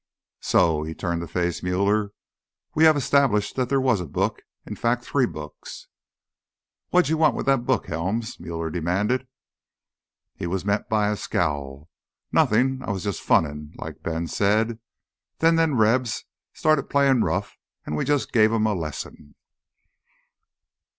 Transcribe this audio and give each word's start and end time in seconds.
"So—" 0.39 0.81
he 0.81 0.95
turned 0.95 1.21
to 1.21 1.27
face 1.27 1.61
Muller. 1.61 2.11
"We 2.73 2.85
have 2.85 2.97
established 2.97 3.55
that 3.55 3.69
there 3.69 3.79
was 3.79 4.01
a 4.01 4.07
book, 4.07 4.41
in 4.65 4.75
fact, 4.75 5.03
three 5.05 5.27
books." 5.27 5.89
"What'd 6.89 7.09
you 7.09 7.17
want 7.17 7.35
with 7.35 7.45
that 7.45 7.67
book, 7.67 7.85
Helms?" 7.85 8.39
Muller 8.39 8.71
demanded. 8.71 9.27
He 10.33 10.47
was 10.47 10.65
met 10.65 10.89
by 10.89 11.09
a 11.09 11.15
scowl. 11.15 11.87
"Nothin'. 12.31 12.81
I 12.81 12.89
was 12.89 13.03
jus' 13.03 13.19
funnin'—like 13.19 14.01
Ben 14.01 14.25
said. 14.25 14.79
Then 15.37 15.55
them 15.55 15.77
Rebs 15.79 16.25
started 16.51 16.89
playin' 16.89 17.23
rough, 17.23 17.55
an' 17.85 17.93
we 17.93 18.03
jus' 18.03 18.25
gave 18.25 18.51
'em 18.51 18.65
a 18.65 18.73
lesson." 18.73 19.35